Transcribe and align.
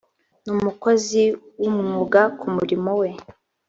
ni 0.43 0.49
umukozi 0.57 1.21
wumwuga 1.61 2.21
ku 2.37 2.45
murimo 2.55 2.91
we 3.01 3.09